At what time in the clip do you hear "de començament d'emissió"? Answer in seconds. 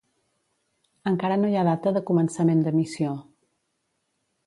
1.99-3.15